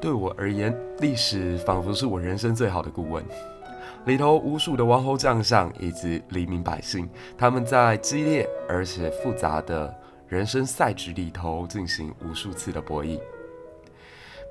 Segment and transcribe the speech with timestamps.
[0.00, 3.24] 对我而言，历史仿佛是我人生最好的顾问。
[4.06, 9.92] 里头无数的王侯将相以及黎民百姓，他们在激烈而且复杂的
[10.28, 13.18] 人生赛局里头进行无数次的博弈。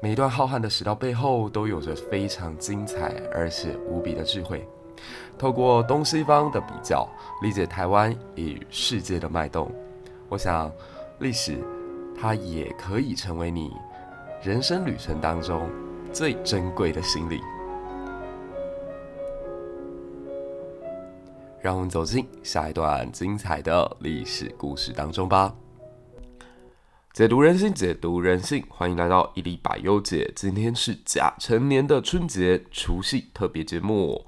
[0.02, 4.68] 每一段浩瀚的史料背后，都有着非常精彩而且无比的智慧。
[5.38, 7.08] 透过东西方的比较，
[7.42, 9.72] 理解台湾与世界的脉动，
[10.30, 10.72] 我想，
[11.20, 11.58] 历史
[12.20, 13.72] 它也可以成为你
[14.44, 15.68] 人生旅程当中
[16.14, 17.42] 最珍贵的行李。
[21.60, 25.56] 让我们走进下一段精彩的历史故事当中吧。
[27.14, 30.32] 解读人心，解读人性，欢迎来到一历百优解。
[30.36, 34.24] 今天是甲辰年的春节除夕特别节目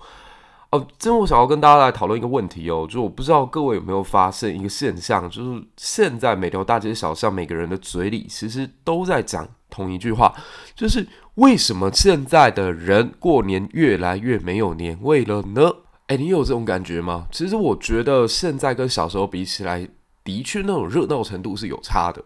[0.72, 0.80] 哦。
[0.98, 10.34] 今天我想要跟大家来讨论一个问题哦，就我不知道各位有没有发现一个现象，就是现在每条大街小巷，每个人的嘴里其实都在讲同一句话，
[10.76, 15.72] 就是为什么现在的人过年越来越没有年味了呢？
[16.08, 17.28] 哎，你有这种感觉吗？
[17.32, 19.88] 其实我觉得现在跟小时候比起来，
[20.24, 22.24] 的确那种热闹程度是有差的。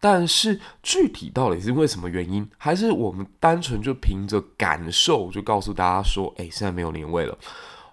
[0.00, 7.36] 但是具体到底是因为什么原因，还是我们单纯就凭着感受就告诉大家说，哎，现在没有年味了。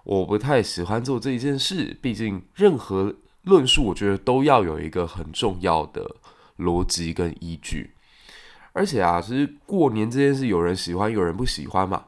[0.04, 6.16] 我不太喜欢做这一件事，毕竟任何论述，我觉得都要有一个很重要的
[6.58, 7.92] 逻辑跟依据。
[8.72, 12.04] 而且啊，其实过年这件事，有人喜欢，有人不喜欢嘛。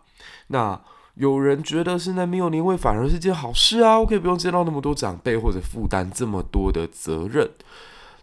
[0.49, 0.81] 那
[1.15, 7.51] 有人觉得现在没有年味反而是件好事啊，我可以不用见到那么多长辈或者负担这么多的责任。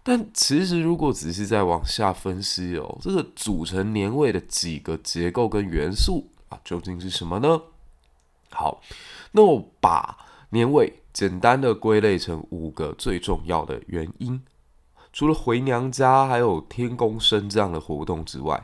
[0.04, 7.62] 但其实如果只是再往下分析哦，这个组成年味的几个结构跟元素啊，究竟是什么呢？
[8.50, 8.82] 好，
[9.34, 10.18] 那我把
[10.50, 14.42] 年味简单的归类成五个最重要的原因。
[15.14, 18.64] 除了回娘家还有天公生这样的活动之外，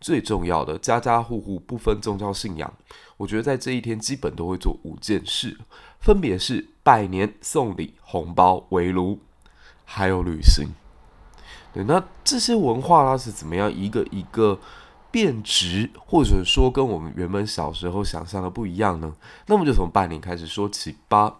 [0.00, 2.72] 最重要的家家户户不分宗教信仰。
[3.16, 5.56] 我觉得在这一天基本都会做五件事，
[6.00, 9.20] 分别是拜年、送礼、红包、围炉，
[9.84, 10.68] 还有旅行。
[11.72, 14.60] 对，那这些文化它是怎么样一个一个
[15.10, 19.14] 变质，或者说跟我们原本小时候想象的不一样呢？
[19.46, 21.38] 那么就从拜年开始说起吧。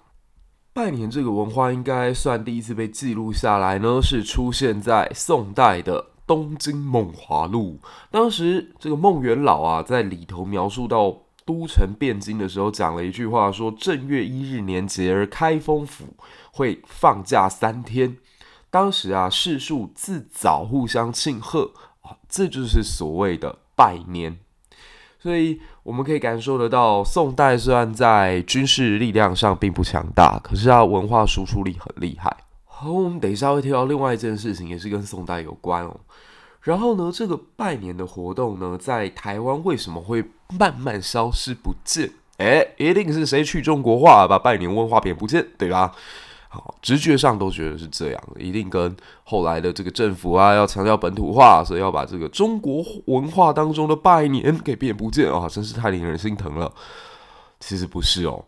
[0.77, 7.81] 拜年这个文化应该算第一次被记录下来呢，是出现在宋代的《东京梦华录》。
[8.11, 11.23] 当时这个孟元老啊，在里头描述到。
[11.47, 16.07] 都城汴京的时候，讲了一句话，说正月一日年节而开封府
[16.51, 18.17] 会放假三天。
[18.69, 21.71] 当时啊，士庶自早互相庆贺
[22.01, 24.37] 啊，这就是所谓的拜年。
[25.21, 32.37] 所以我们可以感受得到，宋代虽然在军事力量上并不强大，可是它文化输出力很厉害。
[32.65, 36.01] 好，我们等一下会提到另外一件事情，也是跟宋代有关哦。
[36.63, 40.25] 然后呢，这个拜年的活动呢，在台湾为什么会
[40.59, 42.11] 慢慢消失不见？
[42.39, 45.93] 诶，一定是谁去中国化，把拜年文化贬不见，对吧？
[46.83, 56.73] 直觉上都觉得是这样，一定跟后来的这个政府啊，要强调本土化，所以要把这个中国文化当中的拜年给变不见啊，真是太令人心疼了。
[57.59, 58.45] 其实不是哦，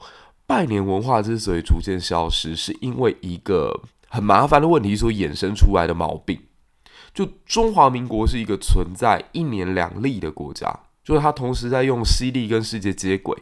[0.47, 6.39] 拜年文化之所以逐渐消失，是因为一个很麻烦的问题所衍生出来的毛病。
[7.15, 13.37] 就中华民国是一个存在一年两历的国家，就是它同时在用西历跟世界接轨，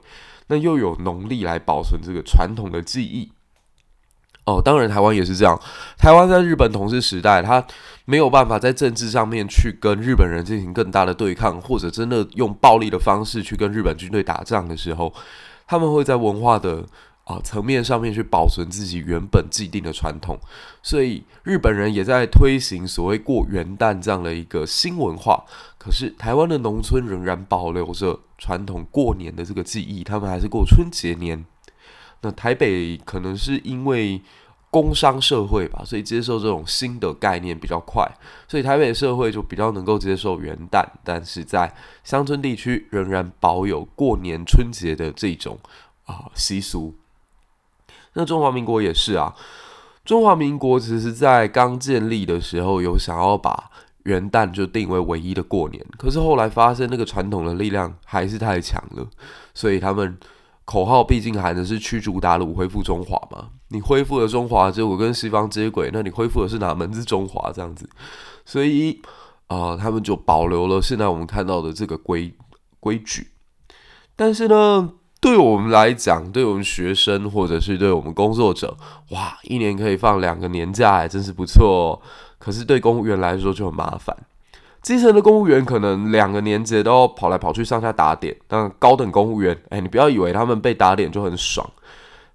[0.47, 3.33] 那又有农历来保存这个传统的记忆。
[4.47, 5.61] 哦，当然台湾也是这样。
[5.99, 7.63] 台湾在日本统治时代，它
[8.07, 15.13] 没有办法在政治上面去跟日本人进行更大的对抗，或者真的用暴力的方式去跟日本军队打仗的时候，
[15.67, 16.87] 他们会在文化的。
[17.27, 20.39] 啊，层面上面去保存自己原本既定的传统，
[20.81, 25.43] 所以日本人也在推行所谓过元旦这样的一个新文化。
[25.77, 31.45] 可是台湾的农村仍然保留着传统过年的这个记忆，他们还是过春节年。
[32.23, 34.21] 那台北可能是因为
[34.71, 38.07] 工商社会吧，所以接受这种新的概念比较快，
[38.47, 41.73] 所以台北社会就比较能够接受元旦，但是在
[42.05, 45.59] 乡村地区仍然保有过年春节的这种
[46.05, 46.95] 啊习俗。
[48.15, 49.35] 那中华民国也是啊，
[50.05, 53.71] 中华民国其实在刚建立的时候有想要把
[54.03, 59.07] 元旦就定为唯一的过年，可是后来发现那个传统的力量还是太强了，
[59.55, 60.19] 所以他们
[60.67, 63.49] 口号毕竟喊的是驱逐鞑虏，恢复中华嘛。
[63.69, 67.89] 你恢复了中华，结果跟西方接轨，那你恢复的是哪门子中华这样子？
[68.45, 69.01] 所以
[69.47, 72.35] 啊、他们就保留了现在我们看到的这个规
[72.79, 73.31] 规矩，
[74.15, 74.93] 但是呢。
[75.19, 78.77] 对我们来讲，对我们学生或者是对我们工作者，
[79.11, 82.01] 哇，一年可以放两个年假，还真是不错哦。
[82.39, 84.15] 可是对公务员来说就很麻烦。
[84.87, 91.69] 基层的公务员可能两个年节都要跑来跑去上下打点，但高等公务员，哎，你不要以为他们被打点就很爽，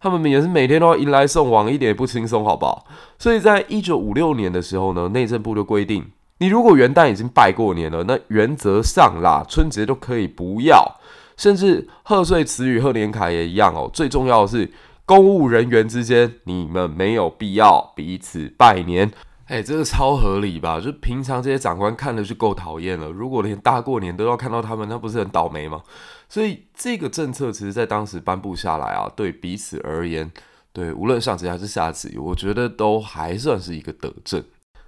[0.02, 2.86] 他们也是每天都要迎来送往，一点也不轻松，好不好？
[3.18, 6.06] 所以在一九五六年的时候呢，内政部就规定，
[6.40, 11.00] 你如果元旦已经拜过年了，那原则上啦，春节都可以不要，
[11.38, 13.90] 甚至贺岁词语、贺年卡也一样哦。
[13.94, 14.70] 最重要的是，
[15.06, 19.10] 公务人员之间，你们没有必要彼此拜年。
[19.52, 20.80] 哎、这个超合理吧？
[20.80, 25.82] 就平常这些长官看的就够讨厌了，如果连大过年都要看到他们，那不是很倒霉吗？
[26.30, 30.32] 所以这个政策其实在当时颁布下来啊，对彼此而言，
[30.72, 34.42] 对无论上级还是下级，我觉得都还算是一个德政。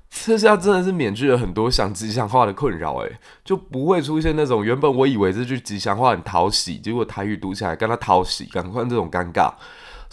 [0.09, 9.51] 这下真的是免去了很多讲吉祥话的困扰，哎，就不会出现那种原本我以为这句吉祥话很讨喜，结果台语读起来跟他讨喜，赶快这种尴尬。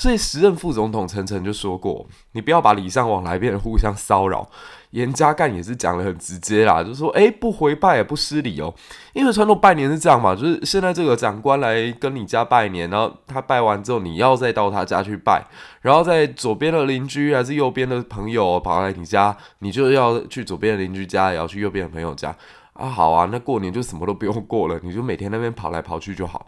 [0.00, 4.48] 所以时任副总统陈诚就说过：“你不要把礼尚往来变成互相骚扰。”
[4.92, 8.74] 严家淦也是讲得很直接啦，就说：“诶，不回拜也不失礼哦，
[9.12, 15.46] 因为传统拜年是这样嘛，就是现在这个长官来跟你家拜年，然后他拜完之后，你要再到他家去拜，
[15.82, 22.34] 然后在左边的邻居还是右边的朋友跑来你家，你就要去左边的邻居家，也要去右边的朋友家
[22.72, 22.88] 啊。
[22.88, 26.46] 好啊，那过年就什么都不用过了，你就每天那边跑来跑去就好。”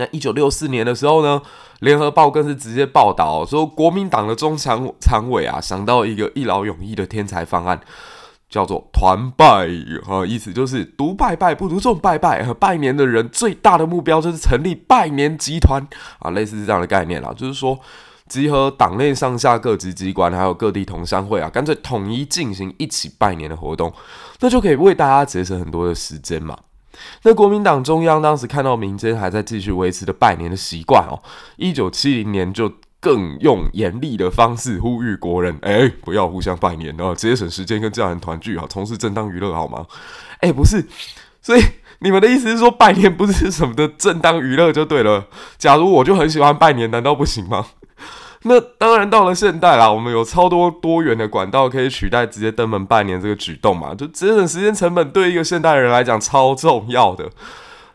[0.00, 1.42] 那一九六四年的时候呢，
[1.80, 7.78] 联合报更是直接报道说，国民党的中常常委啊想到一个一劳永逸的天才方案，
[8.48, 9.68] 叫做团拜
[10.08, 12.42] 啊，意思就是独拜拜不如众拜拜。
[12.42, 15.86] 和拜年的人最大的目标就是成立拜年集团
[16.20, 17.78] 啊，类似这样的概念啦，就是说
[18.26, 23.92] 集合党内上下各级机关，还有各地同乡会啊，干脆统一进行一起拜年的活动，
[24.40, 26.56] 那就可以为大家节省很多的时间嘛。
[27.22, 31.20] 那国民党中央当时看到民间还在继续维持的拜年的习惯哦，
[31.56, 39.86] 一九七零年就更用严厉的方式呼吁国人，哎，不要互相拜年哦，节省时间跟家人团聚啊，从事正当娱乐好吗？
[40.40, 40.86] 哎，不是，
[41.40, 41.62] 所以
[42.00, 45.26] 你们的意思是说拜年不是什么的正当娱乐就对了？
[45.58, 47.66] 假如我就很喜欢拜年，难道不行吗？
[48.44, 57.28] 那当然，到了现代啦，我们有超多多元的管道可以取代直接登门拜年这个举动嘛，就节省时间成本对一个现代人来讲超重要的，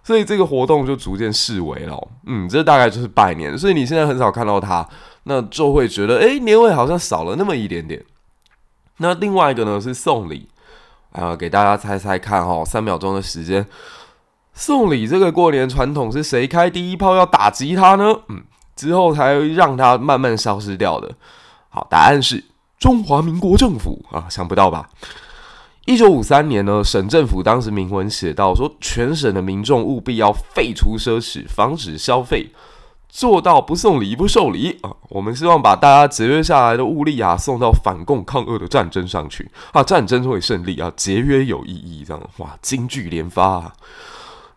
[0.03, 2.07] 所以这个活动就逐渐式微了。
[2.27, 4.88] 嗯，这大概就是拜年，所以你现在很少看到它，
[5.24, 8.06] 那就会觉得，诶，年味好像少了那么一点点。
[8.98, 10.48] 那另外一个呢是送礼
[11.12, 13.65] 啊，呃，给大家猜猜看哦，三秒钟的时间，
[14.53, 18.19] 送礼这个过年传统是谁开第一炮要打击它呢？
[18.30, 18.44] 嗯。
[18.75, 21.16] 之后才让它慢慢消失掉的。
[21.69, 22.44] 好，答案是
[22.77, 24.89] 中华民国政府啊，想不到吧？
[25.86, 32.51] 一九五三年呢，省政府当时明文写到说，全省的民众务必要废除奢侈，防止消费，
[33.07, 34.89] 做到不送礼不受礼啊。
[35.10, 43.74] 我们希望把大家节约下来的物力啊，送到反共抗俄的战争上去啊，战争会胜利啊，节约有意义，这样哇，金句连发啊。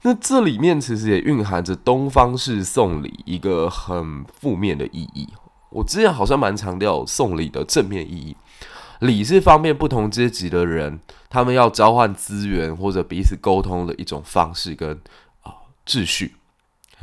[0.02, 5.28] 那这里面其实也蕴含着东方式送礼一个很负面的意义。
[5.70, 8.36] 我之前好像蛮强调送礼的正面意义，
[9.00, 14.98] 礼是方便不同阶级的人，他们要交换资源或者彼此沟通的一种方式跟
[15.42, 15.52] 啊
[15.84, 16.36] 秩序。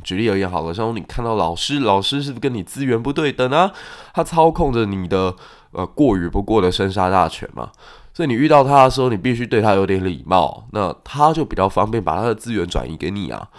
[0.04, 3.72] 举例而言，好了，像你看到老师，老师是不是跟你资源不对等啊？
[4.14, 5.36] 他操控着你的
[5.72, 7.72] 呃过与不过的生杀大权嘛。
[8.16, 13.50] 所以你遇到他的时候，你必须对他有点礼貌，那他就比较方便把他的资源转移给你啊。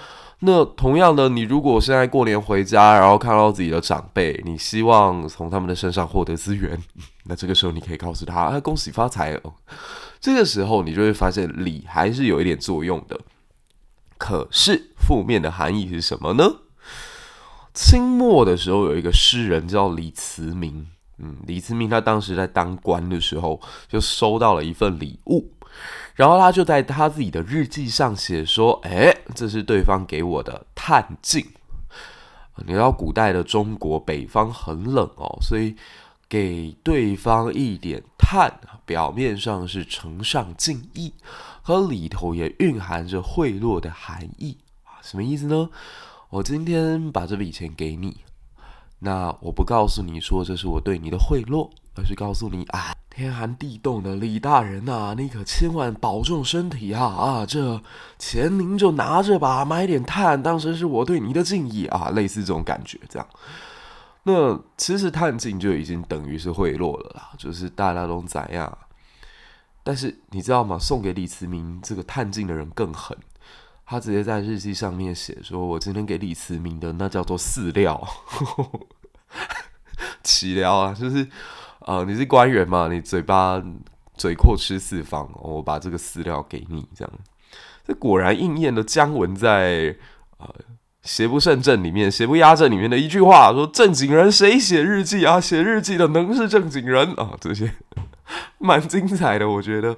[0.41, 6.83] 那同样的，你如果现在过年回家，然后看到自己的长辈，你希望从他们的身上获得资源，
[7.25, 9.53] 那这个时候你可以告诉他，啊，恭喜发财哦。
[10.21, 13.21] 这个时候你就会发现礼还是有一点作用的。
[14.17, 16.45] 可是负面的含义是什么呢？
[17.75, 20.87] 清末的时候有一个诗人叫李慈铭。
[21.19, 25.51] 嗯，李慈铭他当时在当官的时候，就收到了一份礼物，
[26.15, 31.47] 然后他就在他自己的日记上写说：“哎，这是对方给我的炭镜。
[32.65, 35.75] 你知道古代的中国北方很冷哦，所以
[36.29, 38.53] 给对方一点炭，
[38.85, 41.15] 表面上是呈上敬意，
[41.63, 45.01] 和里头也蕴含着贿赂的含义啊。
[45.03, 45.71] 什么意思呢？
[46.29, 48.19] 我今天把这笔钱给你。”
[49.07, 57.47] 那我不告诉你说这是我对你的贿赂，而是告诉你啊，天寒地冻的李大人呐、啊，你可千万保重身体啊啊！
[57.47, 57.81] 这
[58.19, 63.29] 钱您就拿着吧，买点炭当成是我对你的敬意啊，类似这种感觉这样。
[64.25, 68.77] 那其实炭镜就已经等于是贿赂了啦，就是大家都怎样？
[69.85, 70.77] 但是你知道吗？
[70.81, 73.17] 送给李慈铭这个炭镜的人更狠。
[73.89, 78.05] 他直接在日记上面写说：“我今天给李慈铭的那叫做饲料，
[80.23, 80.95] 岂料啊！
[80.99, 81.27] 就是
[81.81, 83.63] 呃，你是官员嘛，你嘴巴
[84.17, 87.13] 嘴阔吃四方，我把这个饲料给你，这样。
[87.87, 89.97] 这果然应验了姜文在
[90.39, 90.47] 呃
[91.03, 95.41] 《邪不胜正》里面《邪不压正》里面的一句话，说：“正经人谁写日记啊？
[95.41, 97.73] 写日记的能是正经人啊？”这些
[98.59, 99.97] 蛮精彩的，我觉得。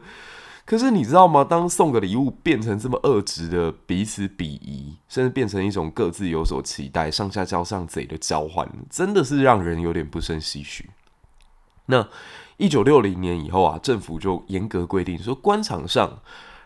[0.68, 1.42] 可是你知道吗？
[1.42, 10.90] 当送个礼物变成这么恶质的彼此鄙夷，甚至变成一种各自有所期待、上下交上贼的交换，真的是让人有点不胜唏嘘。
[11.86, 12.06] 那
[12.58, 16.18] 一九六零年以后啊，政府就严格规定说，官场上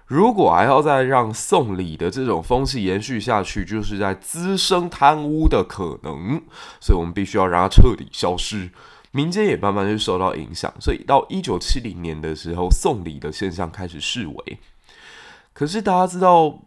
[0.06, 6.42] 如果还要再让送礼的这种风气延续下去，就是在滋生贪污的可能，
[6.80, 8.70] 所以我们必须要让它彻底消失。
[9.12, 14.58] 民间也慢慢就受到影响，所以到一九七零年的时候，送礼的现象开始式微。
[15.52, 16.60] 可是大家知道，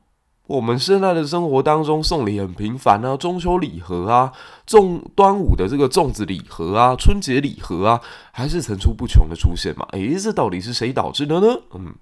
[0.46, 4.32] 我们现在的生活当中送礼很频繁啊，中秋礼盒啊，
[4.68, 8.00] 粽端午的这个粽子礼盒啊，春节礼盒啊，
[8.32, 9.88] 还是层出不穷的出现嘛？
[9.94, 11.48] 诶，这到底是谁导致的呢？
[11.74, 11.96] 嗯，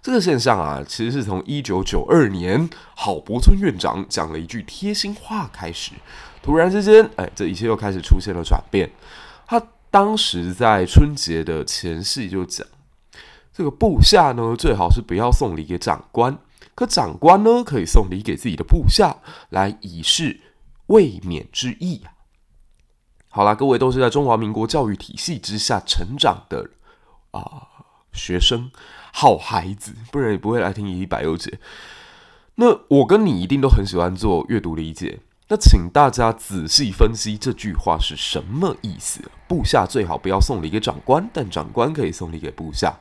[0.00, 5.90] 这个现象啊，其实是从一九九二年郝柏村院长讲了一句贴心话开始，
[6.40, 8.88] 突然之间，哎，这一切又开始出现了转变。
[9.90, 12.66] 当时在春节的前夕就讲，
[13.52, 16.38] 这个部下呢，最好是不要送礼给长官，
[16.74, 19.16] 可长官呢，可以送礼给自己的部下，
[19.48, 20.40] 来以示
[20.86, 22.14] 慰勉之意啊。
[23.28, 26.70] 好啦，各位都是在中华民国教育体系之下成长的
[27.32, 27.66] 啊、
[28.12, 28.70] 学生，
[29.12, 31.58] 好孩子，不然也不会来听一百忧解。
[32.56, 35.20] 那我跟你一定都很喜欢做阅读理解。
[35.50, 39.20] 那请大家仔细分析这句话是什么意思？
[39.48, 42.94] 部下最好不要送礼给长官，但长官可以送礼给部下。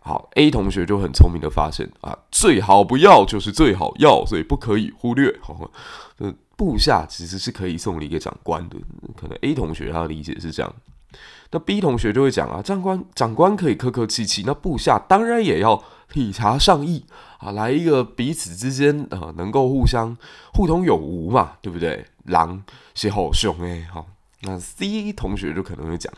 [0.00, 5.38] 好，A 同学就很聪明的发现啊，最好不要就是最好要，所以不可以忽略。
[5.40, 5.70] 好，
[6.56, 8.76] 部下其实是可以送礼给长官的，
[9.16, 10.74] 可能 A 同学他的理解是这样。
[11.52, 15.80] 那 B 同学就会讲啊，长官长官可以客客气气，那部下当然也要
[16.10, 17.06] 体察上意
[17.38, 20.16] 啊，来一个彼此之间啊能够互相
[20.52, 22.04] 互通有无嘛，对不对？
[22.24, 22.62] 狼
[22.94, 23.86] 是好凶诶。
[23.92, 24.06] 好，
[24.42, 26.12] 那 C 同学就可能会讲，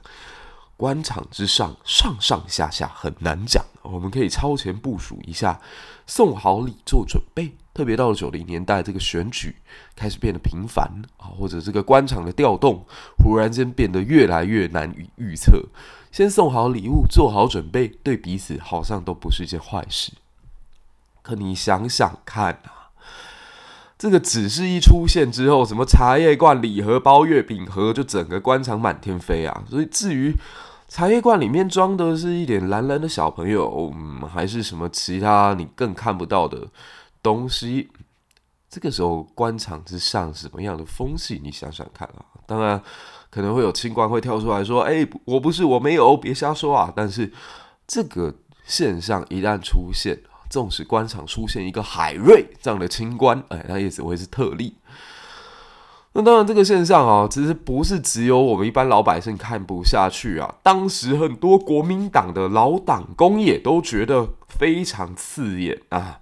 [0.76, 5.60] 官场之上上上下下很难讲，我们可以超前部署一下，
[6.06, 7.52] 送好礼做准备。
[7.74, 9.56] 特别到了九零年代，这个选举
[9.96, 12.84] 开始变得频繁啊，或者这个官场的调动
[13.16, 15.64] 忽然间变得越来越难以预测。
[16.12, 20.12] 先送好礼物，做好准备，对彼此好像都不是一件坏事。
[21.22, 22.92] 可你想想看啊，
[23.96, 29.64] 这个指示一出现之后，什么茶叶罐、礼盒、包月饼盒，就整个官场满天飞啊。
[29.70, 30.36] 所以至于
[30.86, 36.68] 茶叶罐里面装的是一点蓝蓝的小朋友，嗯，还是什么其他你更看不到的？
[37.22, 37.88] 东西，
[38.68, 41.40] 这个时候官场之上什么样的风气？
[41.42, 42.24] 你想想看啊！
[42.44, 42.82] 当然
[43.32, 47.32] 可能会有清官会跳出来说：“哎，我不是，我没有，别瞎说啊！”但是
[47.86, 48.34] 这个
[48.66, 50.18] 现象一旦出现，
[50.50, 54.74] 纵使官场出现一个海瑞这样的清官，哎，那也只会是特例。
[56.14, 60.56] 那当然，这个现象啊，其实不是只有我们一般老百姓看不下去啊。
[60.62, 66.20] 当时很多国民党的老党工也都觉得非常刺眼啊。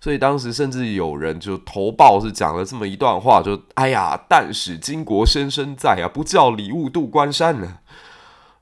[0.00, 7.78] 所以当时甚至有人就投报是讲了这么一段话，就哎呀，但使金国先生在啊，不叫礼物渡关山呢。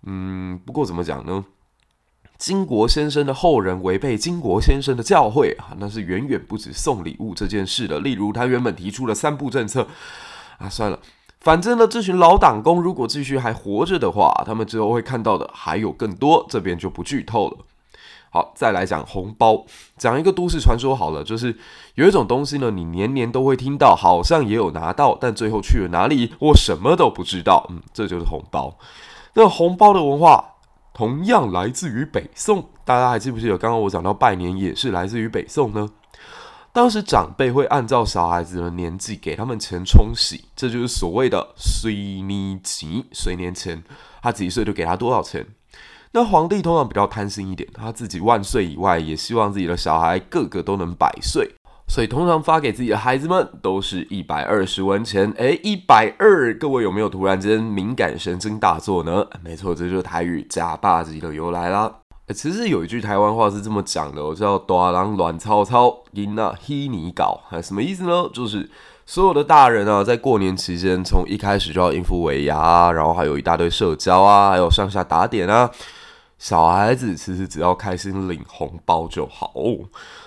[0.04, 1.44] 嗯，不过怎么讲呢？
[2.38, 8.00] 金国先生的后人违背金国先生的教诲啊，那是远远不止送礼物这件事的。
[8.00, 9.86] 例如他原本提出了三不政策
[10.60, 10.98] 啊，算了，
[11.40, 17.56] 反正呢，这群老党工如果继续还活着的话，他们之后会看到的还有更多，这边就不剧透了。
[18.32, 19.64] 好，再来讲红包，
[19.96, 21.56] 讲一个都市传说好了，就是
[21.94, 27.66] 有一种东西呢，你年年都会听到，好像也有拿到，但最后去了哪里，我什么都不知道。
[27.70, 28.76] 嗯，这就是红包。
[29.34, 30.44] 那红包的文化
[30.92, 35.88] 同样来自于北宋，大家还记不记得刚刚我讲到拜年也是来自于北宋呢？
[36.72, 43.82] 当时长辈会按照小孩子的年纪给他们钱冲喜，这就是所谓的随年钱，随年钱，
[44.22, 45.44] 他几岁就给他多少钱。
[46.12, 51.50] 那皇帝通常比较贪心一点，他自己万岁以外，也希望自己的小孩个个都能百岁，
[51.88, 55.32] 所以通常发给自己的孩子们都是一百二十文钱。
[55.38, 59.26] 诶，一百二，各位有没有突然间敏感神经大作呢？
[59.42, 61.99] 没错，这就是台语“假霸气”的由来啦。
[62.34, 68.28] 其实有一句台湾话是这么讲的，我叫“大人乱操操，囡仔稀泥搞”，什么意思呢？
[68.32, 68.68] 就是。
[69.06, 75.68] 所有的大人啊，在过年期间，从一开始就要应付尾牙，然后还有一大堆社交啊，还有上下打点啊。
[76.38, 79.52] 小孩子其实只要开心领红包就好。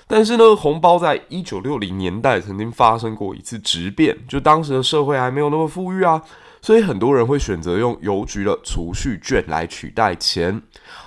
[0.06, 6.22] 但是呢，红包在一九六零年代曾经发生过一次质变，就当时的社会还没有那么富裕啊，
[6.62, 10.62] 所以很多人会选择用邮局的储蓄券来取代钱。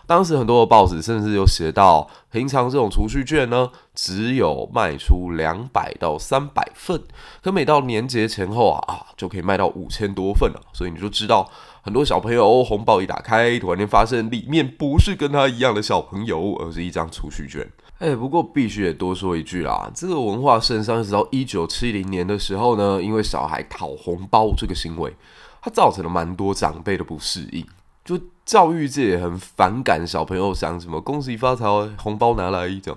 [0.06, 7.02] 当时很多的报纸甚至有写到，平常这种储蓄券呢，只有卖出两百到三百份，
[7.42, 10.60] 可每到年节前后啊啊，就可以卖到五千多份了。
[10.72, 11.50] 所以你就知道，
[11.82, 17.68] 很多小朋友红包一打开，突然间发现里面不是跟他一样的小朋友，而是一张储蓄券。
[17.98, 25.16] 哎，不过必须得多说一句啦，这个文化盛上一直到一九七零年的时候呢，因为小孩讨红包这个行为，
[25.62, 27.66] 它造成了蛮多长辈的不适应。
[28.04, 28.16] 就
[28.46, 31.66] 教育界也很反感小朋友想什么“恭喜发财”，
[31.98, 32.96] 红包拿来一种。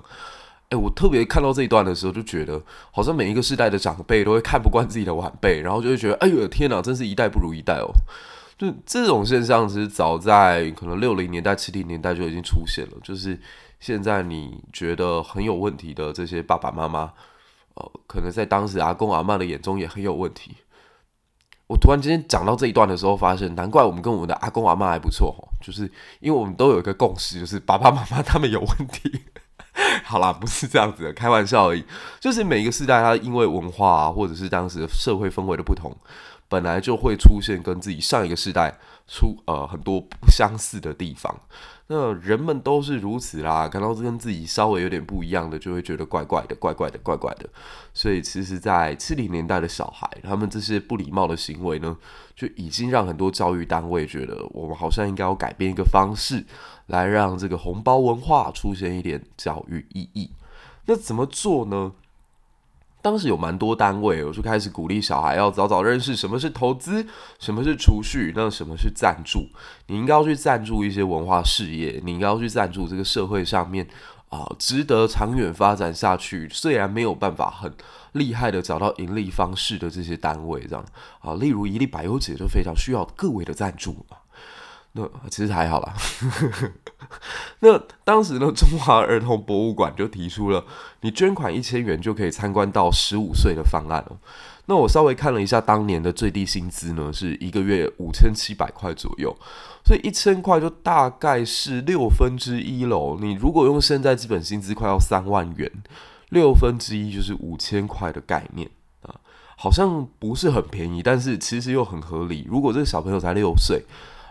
[0.69, 7.89] 哎，我特别看到这一段的时候，就觉得好像每一个世代的长辈都会看不惯自己的晚辈，然后就会觉得：“哎呦天哪，真是一代不如一代哦！”
[8.59, 12.91] 就这种现象，其实早在可能六零年代、七零年代就已经出现了。
[13.01, 13.39] 就是
[13.79, 17.11] 现在你觉得很有问题的这些爸爸妈妈，
[17.73, 20.55] 呃，可能在当时阿公阿嬷的眼中也很有问题。
[21.69, 25.83] 我突然间讲到这一段的时候，发现难怪我们跟我们的阿公阿嬷还不错哦，就是
[26.19, 29.21] 因为我们都有一个共识，就是爸爸妈妈他们有问题。
[30.03, 31.85] 好啦，不是这样子的，开玩笑而已。
[32.19, 35.95] 就是每一个时代，它因为文化啊，或者是当时的社会氛围的不同，
[36.49, 38.77] 本来就会出现跟自己上一个世代
[39.07, 41.39] 出呃很多不相似的地方。
[41.91, 47.49] 那人们都是如此啦，感到跟自己稍微有点不一样的，就会觉得怪怪的，怪怪的，怪怪的。
[47.95, 51.97] 所以，其实，在七零年代的小孩，他们这些不礼貌的行为呢，
[52.35, 56.45] 就已经让很多教育单位觉得，我们好像应该要改变一个方式，
[56.85, 60.29] 来让这个红包文化出现一点教育意义。
[60.85, 61.93] 那怎么做呢？
[63.01, 67.05] 当时有蛮多单位，我就开始鼓励小孩要早早认识什么是投资，
[67.39, 69.47] 什么是储蓄，那什么是赞助。
[69.87, 73.87] 你应该要去赞助一些文化事业，你应该要去赞助这个社会上面
[74.29, 77.73] 啊、值得长远发展下去，虽然没有办法很
[78.11, 80.85] 厉害的找到盈利方式的这些单位，这样
[81.21, 84.17] 啊，例如一粒百优解就非常需要各位的赞助嘛。
[84.93, 85.93] 那其实还好啦。
[87.61, 90.63] 那当时呢，中华儿童博物馆就提出了，
[91.01, 94.17] 你捐款一千元就可以参观到十五岁的方案哦。
[94.65, 99.35] 那我稍微看了一下，当年的最低薪资呢，是一个月五千七百块左右，
[99.83, 103.17] 所以一千块就大概是六分之一喽。
[103.19, 105.71] 你如果用现在基本薪资快要三万元，
[106.29, 108.69] 六分之一就是五千块的概念
[109.01, 109.15] 啊，
[109.57, 112.45] 好像不是很便宜，但是其实又很合理。
[112.47, 113.83] 如果这个小朋友才六岁。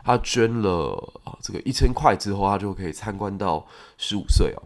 [0.05, 4.63] 他捐了啊，这个一千块之后，他就可以参观到十五岁哦。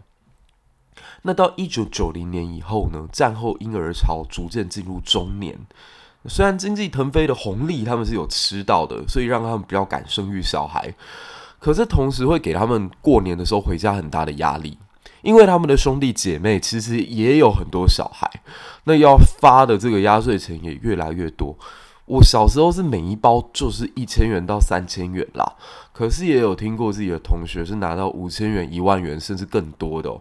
[1.23, 5.57] 那到一九九零年以后呢，战后婴儿潮逐渐进入中年，
[6.27, 10.93] 虽然经济腾飞的红利他们是有吃到的，所以让他们比较敢生育小孩，
[11.59, 14.77] 可是同时会给他们过年的时候回家很大的压力，
[15.21, 18.29] 因为他们的兄弟姐妹其实也有很多小孩，
[18.83, 21.57] 那要发的这个压岁钱也越来越多。
[22.05, 25.53] 我小时候是每一包就是一千元到三千元啦，
[25.93, 30.19] 可是也有听过自己的同学是拿到五千元、一万元甚至更多的哦。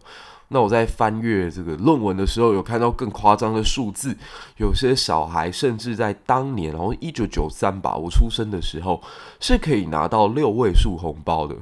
[0.48, 4.16] 那我在翻阅这个论文的时候，有看到更夸张的数字，
[4.58, 9.02] 有些小孩甚至在当年，然后一九九三吧，我出生的时候
[9.40, 11.56] 是可以拿到六位数红包的。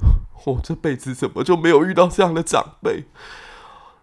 [0.45, 3.05] 我这辈子怎么就没有遇到这样的长辈？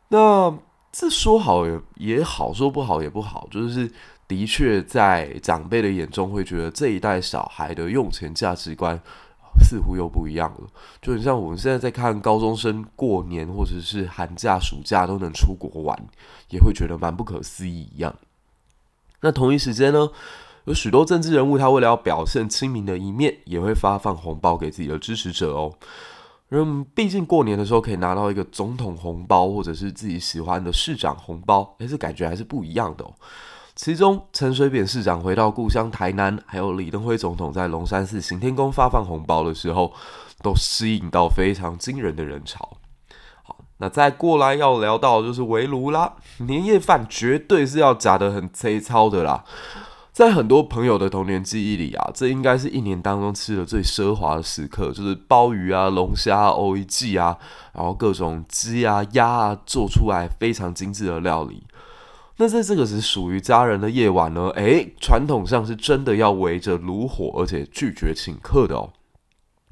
[0.08, 0.58] 那
[0.92, 3.92] 这说好也也好，说不好也不好，就是。
[4.28, 9.00] 的确，在长辈的眼中，会觉得这一代小孩的用钱价值观
[9.62, 10.68] 似乎又不一样了。
[11.02, 15.98] 就很像我们现在在看高中生过年或者是寒假、暑假都能出国玩，
[16.50, 18.14] 也会觉得蛮不可思议一样。
[19.22, 20.10] 那同一时间呢，
[20.66, 25.74] 有许多政治人物，他为了要表现亲民的一面，也会发放红包给自己的支持者哦。
[26.50, 33.14] 嗯，毕竟过年的时候可以拿到一个总统红包，或者是自己喜欢的市长红包，但是感觉还是不一样的哦。
[33.78, 39.94] 其中，陈水扁市长回到故乡台南，还有李登辉总统在龙山寺行天宫发放红包的时候，
[40.42, 42.78] 都吸引到非常惊人的人潮。
[43.44, 46.16] 好，那再过来要聊到就是围炉啦，
[46.48, 49.44] 年夜饭绝对是要夹得很粗糙的啦。
[50.12, 57.38] 在很多朋友的童年记忆里啊，这应该是一年当中吃的最奢华的时刻，就是鲍鱼啊、龙虾啊、藕一记啊，
[57.74, 61.64] 然后各种鸡啊、鸭啊做出来非常精致的料理。
[62.40, 64.50] 那在这个是属于家人的夜晚呢？
[64.50, 68.94] 诶，传统上是真的要围着炉火，而且拒绝请客的哦。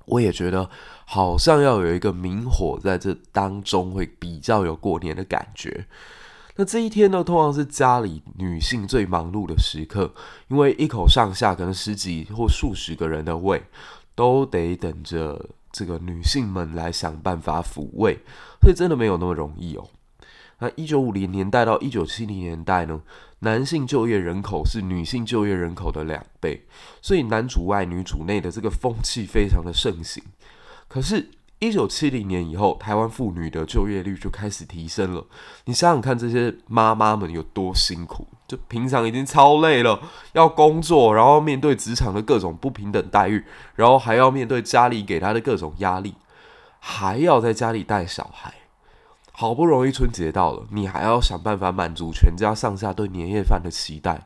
[0.06, 0.70] 我也觉得
[1.06, 5.86] 好像要有一个明火在这当中，会比较有过年的感觉。
[6.56, 10.14] 那这一天呢，通常是家里女性最忙碌的时刻，
[10.48, 13.62] 因为一口上下可能十几或数十个人的胃，
[14.16, 18.18] 都得等着这个女性们来想办法抚慰，
[18.62, 19.88] 所以真的没有那么容易哦。
[20.60, 23.02] 那一九五零年代到一九七零年代呢，
[23.40, 26.66] 男性就业人口是女性就业人口的两倍，
[27.02, 30.24] 所以男主外女主内的这个风气非常的盛行。
[30.88, 35.26] 可是，一九七零年以后，台湾妇女的就业率就开始提升了。
[35.66, 40.00] 你想想看，这些妈妈们有多辛苦，就平常已经超累了，
[40.34, 43.44] 要工作，然后面对职场的各种不平等待遇，
[43.76, 46.16] 然后还要面对家里给她的各种压力，
[46.80, 48.54] 还要在家里带小孩。
[49.38, 54.26] 好不容易春节到了，你还要想办法满足全家上下对年夜饭的期待。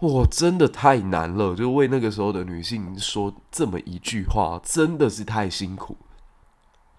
[0.00, 1.54] 哇，真的太难了！
[1.54, 5.96] 就为那个时候的女性说这么一句话，真的是太辛苦。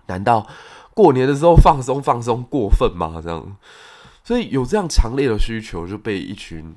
[0.08, 0.48] 难道
[0.96, 3.22] 过年的时候放松放松过分吗？
[3.22, 3.56] 这样，
[4.24, 6.76] 所以有这样强烈的需求，就被一群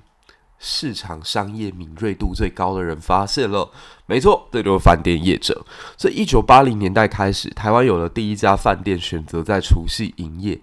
[0.58, 3.70] 市场商业敏锐度最高的人发现了。
[4.06, 5.64] 没错，这就是饭店业者。
[5.96, 10.58] 所以，一九八零年代开始，台湾有了第一家饭店选择在除夕营业。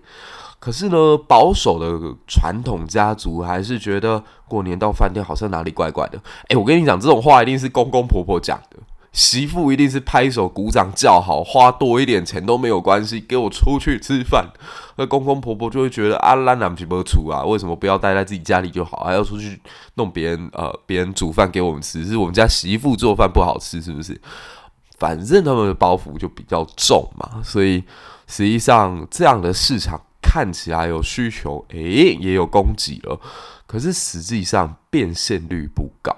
[0.57, 6.19] 可是呢，保守的传统家族还是觉得过年到饭店好像哪里怪怪的。
[6.49, 8.77] 诶，我跟你讲，这种话一定是公公婆婆讲的，
[9.15, 14.45] 媳妇一定是拍手鼓掌叫好，花多一点钱都没有关系，给我出去吃饭。
[14.97, 19.59] 那公公婆婆就会觉得啊，烂男皮不出啊，为什么不要待在自己家里就好，还要出去
[19.93, 22.03] 弄别人呃别人煮饭给我们吃？
[22.03, 24.19] 是我们家媳妇做饭不好吃，是不是？
[24.99, 27.81] 反正他们的包袱就比较重嘛，所以
[28.27, 30.01] 实际上这样的市场。
[30.27, 33.17] 看起来有需求，诶、也有供给了，
[33.67, 36.13] 可是实际上变现率不高。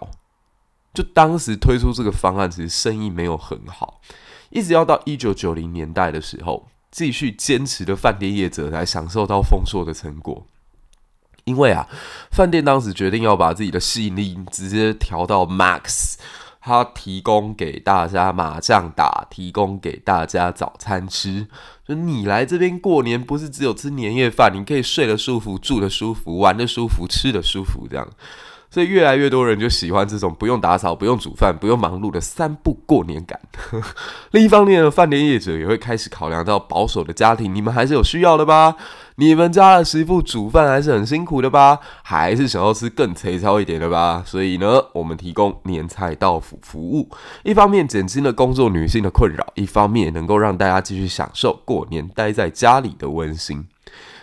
[0.98, 4.02] 就当时推出这个方案，其实生意没有很好，
[4.50, 10.48] 一直要到一九九零年代的时候，继续坚持的饭店业者才享受到丰硕的成果。
[11.44, 11.88] 因为啊，
[12.32, 16.16] 饭店当时决定要把自己的吸引力直接调到 max。
[16.60, 21.48] 他提供给大家麻将打，提供给大家早餐吃。
[21.88, 28.06] 就你来这边过年，不是只有吃年夜饭，你可以睡得舒服，住得舒服，玩得舒服，吃得舒服，这样。
[28.78, 33.40] 所以越来越多人就喜欢这种不用打扫、不用煮饭、不用忙碌的三不过年感。
[34.30, 38.76] 另一方面呢，饭店业者也会开始考量到保守的家庭，你们还是有需要的吧？
[39.16, 41.80] 你们家的媳妇煮饭还是很辛苦的吧？
[42.04, 44.22] 还是想要吃更粗糙一点的吧？
[44.24, 47.10] 所以呢，我们提供年菜到府服务，
[47.42, 53.66] 一方面减轻了工作女性的困扰，一方面能够让大家继续享受过年待在家里的温馨。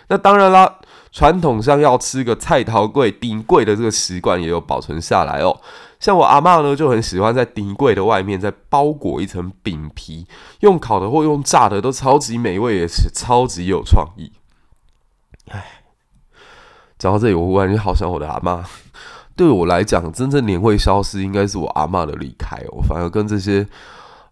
[0.07, 0.75] 那当然啦。
[1.15, 5.61] 传统上要吃个菜头粿、顶粿的这个习惯也有保存下来哦。
[5.97, 10.27] 像我阿嬷呢，就很喜欢在顶柜的外面再包裹一层饼皮，
[10.59, 14.29] 用烤的或用炸的都超级美味，也是超级有创意。
[15.47, 15.83] 唉，
[16.99, 18.61] 讲到这里，我忽然就好想我的阿嬷。
[19.37, 22.83] 对我来讲，真正年味消失，应该是我阿嬷的离开哦。
[22.85, 23.65] 反而跟这些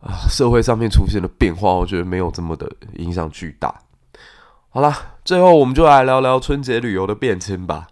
[0.01, 3.73] 啊社会上面出现的变化，我觉得没有这么的影响巨大。
[4.75, 7.86] 好啦，最后我们就来聊聊春节旅游的变迁吧。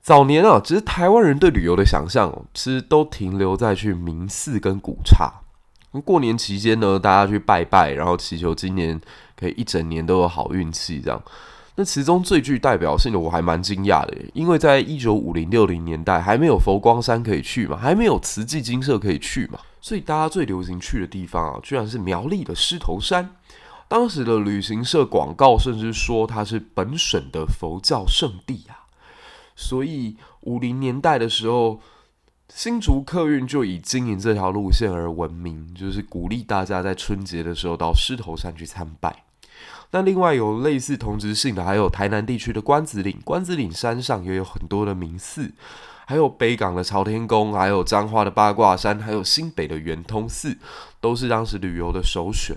[0.00, 5.28] 早年啊，其实台湾人对旅游的想象，其实都停留在去民寺跟古刹。
[6.04, 9.00] 过年期间呢，大家去拜拜，然后祈求今年
[9.36, 11.20] 可以一整年都有好运气，这样。
[11.74, 23.28] 那其中最具代表性的，我还蛮惊讶的，因为在一九五零六零年代还没有佛光山可以去嘛，还没有慈济精舍可以去嘛，所以大家最流行去的地方啊，居然是苗栗的狮头山。
[23.94, 28.90] 当时的旅行社广告甚至说它是本省的佛教圣地啊，
[29.54, 31.78] 所以五零年代的时候，
[32.48, 39.22] 新竹客运就以经营这条路线而闻名，就是鼓励大家在春节的时候到狮头山去参拜。
[39.92, 45.52] 那另外有类似同质性的，还有台南地区的关子岭，关子岭山上也有很多的名寺，
[46.04, 50.58] 还有北港的朝天宫，还有彰化的八卦山，还有新北的圆通寺，
[51.00, 52.56] 都是当时旅游的首选。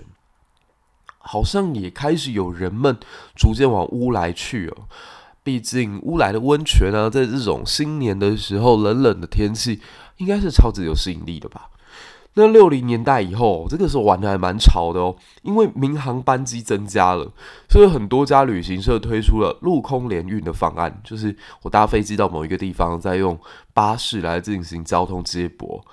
[1.30, 2.96] 好像也开始有人们
[3.36, 4.74] 逐渐往乌来去了，
[5.42, 9.78] 毕竟乌来的温泉、啊，在这种新年的时候，冷冷的天气，
[10.16, 11.68] 应该是超级有吸引力的吧。
[12.32, 17.30] 那六零年代以后，这个时候玩的还蛮潮的哦，因为民航班机增加了，
[17.68, 23.38] 所以很多家旅行社推出了陆空联运的方案，就是我搭飞机到某一个地方，再用
[23.74, 25.84] 巴士来进行交通接驳。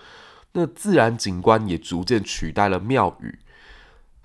[0.53, 3.39] 那自然景观也逐渐取代了庙宇。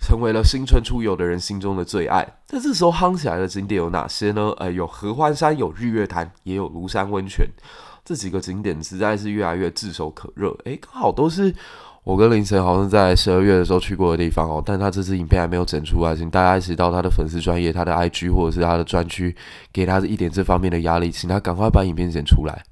[0.00, 2.26] 成为了新春出游的人心中的最爱。
[2.50, 4.52] 那这时候夯起来的景点有哪些呢？
[4.58, 7.46] 呃，有合欢山，有日月潭，也有庐山温泉。
[8.04, 10.56] 这几个景点实在是越来越炙手可热。
[10.64, 11.54] 诶，刚好都是
[12.02, 14.60] 我跟凌晨好像在十二月的时候去过的地方哦。
[14.64, 19.36] 但他这支影片还没有整出来，请大家一起到他的粉丝专业、他的 IG 或者是他的专区，
[19.72, 22.64] 给他一点这方面的压力，请他赶快把影片剪出来。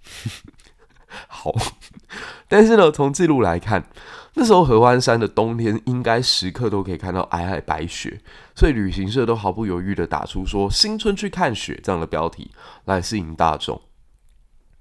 [1.29, 1.55] 好，
[2.49, 3.85] 但是呢，从记录来看。
[4.35, 8.21] 那时候合欢山的冬天应该时刻都可以看到皑皑白雪，
[8.55, 12.53] 所以旅行社都毫不犹豫地打出说“新春去看雪”这样的标题
[12.85, 13.81] 来吸引大众。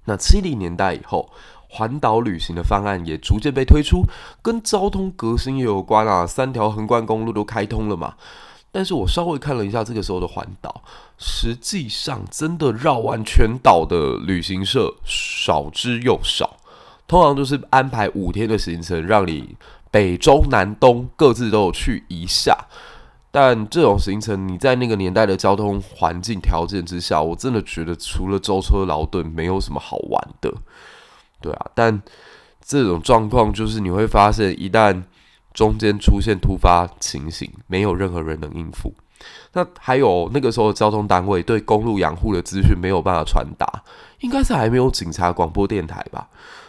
[0.04, 1.32] 那七零年代以后，
[1.68, 4.04] 环岛旅行的方案也逐渐被推出，
[4.42, 8.14] 跟交通革新也有关啊，三条横贯公路都开通了嘛。
[8.70, 10.84] 但是我稍微看了一下这个时候的环岛，
[11.18, 16.57] 实际上真的绕完全岛的旅行社少之又少，
[17.08, 19.56] 通常都是安排五天的行程，让你
[19.90, 22.56] 北中南东各自都有去一下。
[23.30, 30.52] 但这种行程，你在那个年代的交通环境条件之下，我真的觉得除了舟车劳顿，没有什么好玩的。
[31.40, 32.02] 对啊，但
[32.64, 35.02] 这种状况就是你会发现，一旦
[35.52, 38.92] 中间出现突发情形，没有任何人能应付。
[39.52, 43.66] 那还有那个时候的交通单位对公路养护的资讯没有办法传达，
[44.20, 46.28] 应该是还没有警察广播电台吧。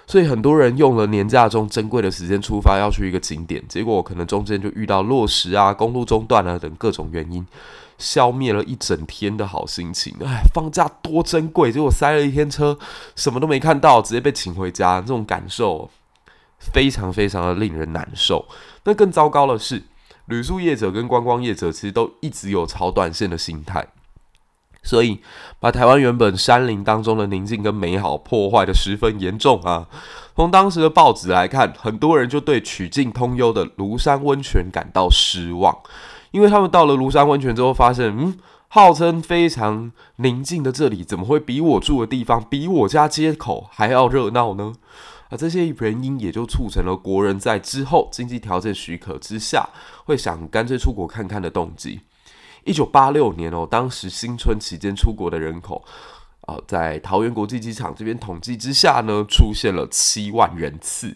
[0.09, 7.45] 所以很多人用了年假中珍贵的时间出发要去一个景点，结果可能中间就遇到落石啊、公路中断啊等各种原因。
[7.99, 12.75] 消灭了一整天的好心情，哎，放假多珍贵，结果塞了一天车，
[13.15, 15.91] 什么都没看到，直接被请回家，这种感受
[16.57, 18.47] 非常非常的令人难受。
[18.85, 19.83] 那更糟糕的是，
[20.25, 23.85] 旅宿业者跟观光业者其实都一直有炒短线的心态，
[24.81, 25.19] 所以
[25.59, 29.87] 把台湾原本山林当中的宁静跟美好破坏得十分严重啊。
[30.35, 35.77] 从当时的报纸来看，很多人就对曲径通幽的庐山温泉感到失望。
[36.31, 38.37] 因为他们到了庐山温泉之后，发现，嗯，
[38.69, 44.73] 号称非常宁静的这里，怎么会比我住的地方，比我家街口还要热闹呢？
[45.29, 49.67] 而这些原因也就促成了国人在之后经济条件许可之下，
[50.05, 51.99] 会想干脆出国看看的动机。
[52.65, 55.83] 一九八六年哦，当时新春期间出国的人口，
[56.47, 61.15] 呃，在桃园国际机场这边统计之下呢，出现了七万人次。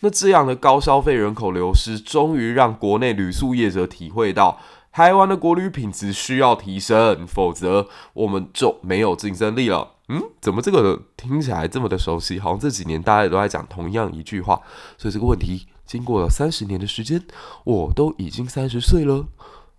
[0.00, 9.92] 那这样的高消费人口流失，终于让国内旅宿业者体会到，台湾的国旅品质需要提升，否则我们就没有竞争力了。
[10.08, 12.40] 嗯，怎么这个听起来这么的熟悉？
[12.40, 14.60] 好像这几年大家都在讲同样一句话。
[14.98, 17.24] 所以这个问题经过了三十年的时间，
[17.62, 19.24] 我都已经三十岁了，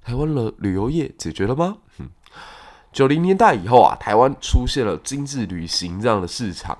[0.04, 1.78] 台湾的旅游业解决了吗？
[2.00, 2.10] 嗯，
[2.92, 6.78] 九零年代以后啊，台湾出现了精致旅行这样的市场。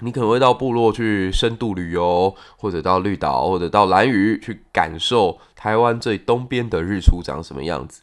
[0.00, 8.02] 你可能会到部落去深度旅游，或者到绿岛，或者到兰屿去感受台湾最东边的日出长什么样子。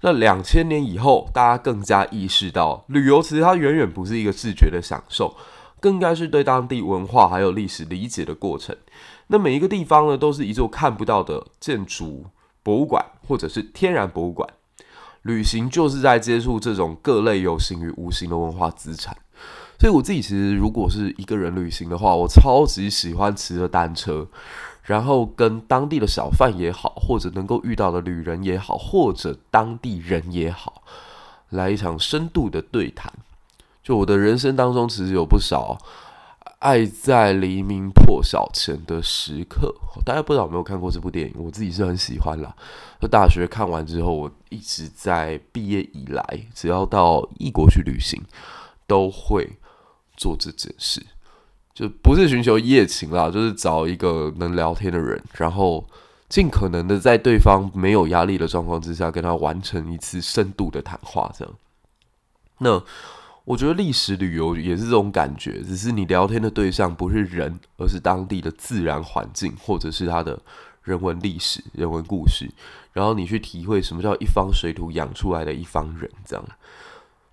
[0.00, 5.36] 那两千年以后，大家更加意识到，旅游其实它远远不是一个视觉的享受，
[5.78, 8.76] 更应该是对当地文化还有历史理解的过程。
[9.28, 12.24] 那每一个地方呢，都是一座看不到的建筑
[12.66, 14.48] 博物馆，或者是天然博物馆。
[15.22, 19.16] 旅行就是在接触这种各类有形与无形的文化资产。
[19.78, 24.26] 所以我自己其实如果是一个人旅行的话，我超级喜欢骑着单车，
[24.82, 30.82] 然后跟当地的小贩也好，或者能够遇到的旅人也好，或者当地人也好，
[31.50, 33.12] 来一场深度的对谈。
[33.80, 35.78] 就我的人生当中，其实有不少
[36.66, 39.72] 爱在黎明破晓前的时刻。
[40.04, 41.34] 大家不知道有没有看过这部电影？
[41.38, 42.52] 我自己是很喜欢啦。
[43.00, 48.20] 就大学看完之后，我一直在毕业以来，只要到异国去旅行，
[48.86, 49.48] 都会。
[50.18, 51.04] 做这件事，
[51.74, 55.86] 就不是寻求夜情啦，就是找一个能聊天的人，然后
[56.30, 61.30] 尽可能的在对方没有压力的状况之下，跟他完成一次深度的谈话。
[61.38, 61.54] 这样，
[62.60, 62.82] 那
[63.46, 70.36] 我觉得历史旅游也是这种感觉，只是你聊天的对象不是人，而是当地的自然环境，或者是它的
[70.82, 72.50] 人文历史、人文故事，
[72.92, 76.44] 然后你去体会什么叫一方水土养出来的一方人，这样。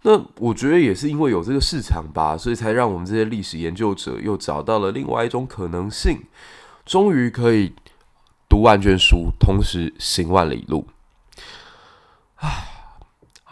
[0.04, 6.22] 那我觉得也是因为有这个市场吧，所以才让我们这些历史研究者又找到了另外一种可能性，
[6.86, 7.74] 终于可以
[8.48, 10.86] 读万卷书，同时行万里路。
[12.36, 12.73] 唉，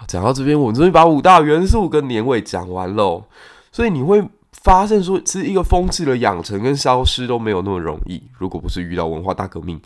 [0.08, 3.24] 讲到这边，我终于把五大元素跟年味讲完喽。
[3.72, 9.80] 所以你会发现说，其实一个风气的养成跟消失都没有那么容易，如果不是遇到文化大革命。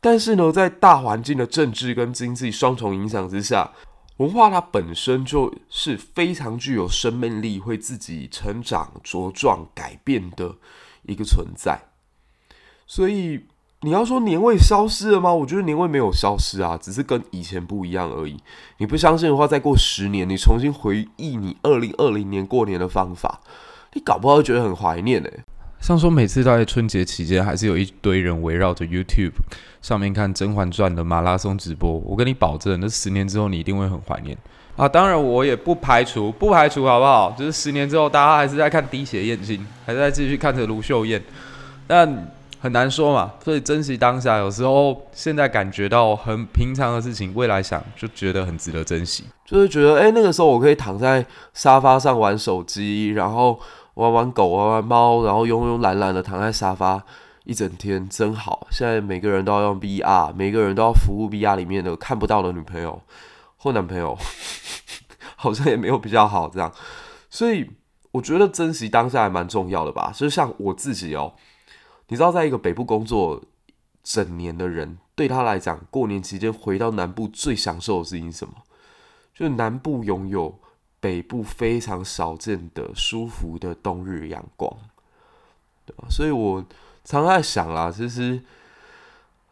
[0.00, 3.70] 但是呢，在大环境的政治跟经济双重影响之下。
[4.16, 10.56] 文化它本身就是非常具有生命力，会自己成长、茁壮、改变的
[11.04, 11.80] 一个存在。
[12.86, 13.46] 所以
[13.82, 15.32] 你要说年味消失了吗？
[15.32, 18.36] 我觉得年味没有消失啊，只是跟以前不一样而已。
[18.76, 23.40] 你不相信的话，再过十年，你重新回忆你二零二零年过年的方法，
[23.94, 25.30] 你搞不好会觉得很怀念呢。
[25.80, 29.32] 像说每次在春节期间，还是有一堆人围绕着 YouTube
[29.80, 31.90] 上面看《甄嬛传》的马拉松直播。
[31.90, 34.36] 我跟你保证，那十年之后你一定会很怀念
[34.76, 34.86] 啊！
[34.86, 37.30] 当然，我也不排除，不排除好不好？
[37.30, 41.22] 就是十年之后，大家还是在看《滴血验亲》，还是在继续看着卢秀燕，
[41.86, 43.32] 但很难说嘛。
[43.42, 49.24] 所以珍惜当下，有时候现在感觉到很平常的事情，未来想就觉得很值得珍惜。
[49.44, 53.58] 就是觉得，哎、那个时候我可以躺在沙发上玩手机，然后。
[53.94, 57.02] 玩玩狗，玩玩猫，然后慵慵懒懒的躺在沙发
[57.44, 58.66] 一整天，真好。
[58.70, 63.02] 现在每个人都要用 VR，每个人都要服务 VR 里面的看不到的女朋友
[63.58, 64.16] 或男朋友，
[65.36, 66.72] 好像也没有比较好这样。
[67.28, 67.68] 所以
[68.12, 70.10] 我觉得珍惜当下还蛮重要的吧。
[70.14, 71.34] 就像我自己哦，
[72.10, 73.40] 你知道，在一个北部工作
[74.02, 78.54] 整年的人，对他来讲，过年期间回到南部最享受的事情是什么？
[79.32, 80.58] 就是南部拥有
[80.98, 84.76] 北部非常少见的舒服的冬日阳光，
[85.86, 86.08] 对吧？
[86.10, 86.60] 所以我
[87.04, 88.42] 常常在想啦，其实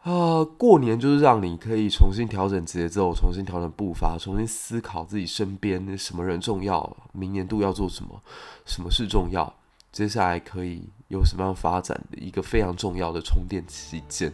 [0.01, 8.21] 啊、过年就是让你可以重新调整节奏，重新调整步伐，重新思考自己身边什么人重要，明年度要做什么，
[8.65, 9.53] 什么事重要，
[9.93, 14.31] 接下来可以有什么样发展的一个非常重要的充电期间。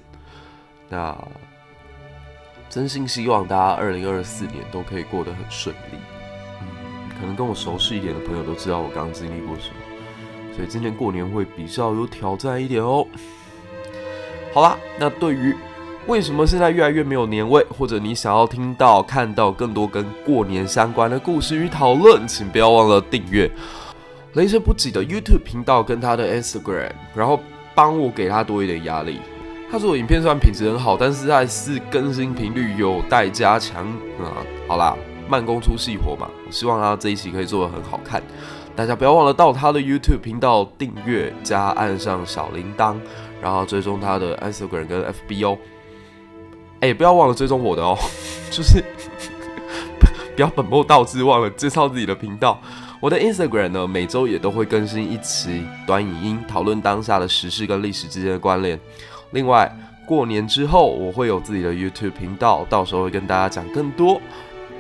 [0.88, 1.18] 那
[2.70, 5.98] 真心希望大家二零二四年都可以过得很顺利。
[6.62, 13.08] 嗯，可能跟我熟悉一点的朋友都知道我刚刚经历过什么，所以今年过年会比较有挑战一点哦。
[14.54, 15.56] 好啦，那对于
[16.08, 23.50] 为什么现在越来越没有年味，或者你想要听到、看到更多跟过年相关的故事与讨论，请不要忘了订阅
[24.36, 27.40] 雷声不急的 YouTube 频道跟他的 Instagram，然后
[27.74, 29.22] 帮我给他多一点压力。
[29.72, 33.86] 他说我影片虽然品质很好，但是还是更新频率有待加强
[34.20, 34.94] 啊、好啦，
[35.30, 38.22] 慢工出细活嘛，我希望他这一期可以做得很好看。
[38.76, 42.98] 大家不要忘了到他的 YouTube 频道订阅加按上小铃铛，
[43.42, 45.58] 然后追踪他的 Instagram 跟 FB 哦。
[46.82, 47.98] 哎、不要忘了追踪我的哦，
[48.52, 48.84] 就是
[50.36, 52.60] 不要本末倒置，忘了介绍自己的频道。
[53.00, 58.80] 我的 Instagram 呢，每周也都会更新一期短影音，讨论当下的时事跟历史之间的关联。
[59.32, 59.72] 另外，
[60.08, 64.22] 过年之后我会有自己的 YouTube 频道，到时候会跟大家讲更多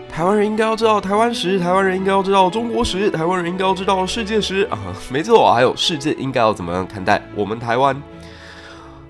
[0.09, 4.79] 台湾人应该要知道台湾史，台湾人应该要知道中国史，台湾人应该要知道世界史啊，
[5.11, 8.01] 没错，还有世界应该要怎么样看待我们台湾。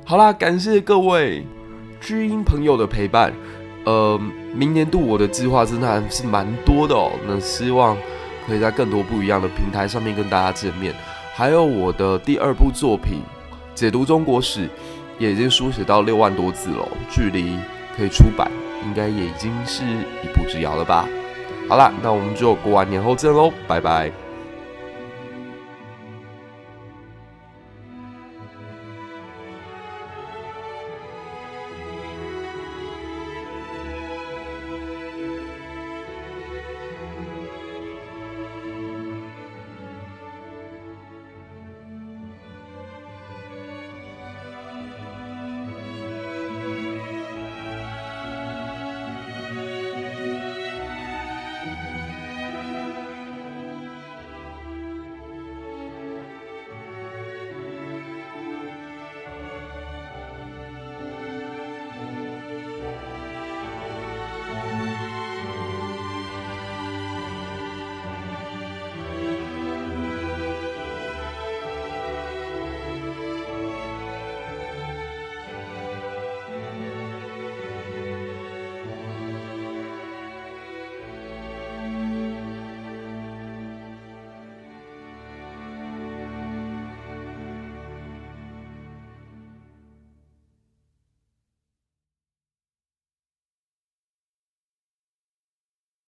[0.03, 1.45] 好啦，感谢各位
[2.01, 3.31] 知音朋友的陪伴。
[3.83, 4.19] 呃，
[4.51, 7.95] 明年度我的计划真的还是蛮多的哦，那希望
[8.47, 10.93] 可以在更多不一样的平台上面跟大家见面。
[11.33, 13.21] 还有我的第二部作品
[13.73, 14.69] 解读中国史。
[15.17, 17.57] 也已经书写到六万多字了，距离
[17.95, 18.51] 可以出版，
[18.83, 21.07] 应该也已经是一步之遥了吧。
[21.69, 24.24] 好啦，那我们就过完年后见喽，拜拜。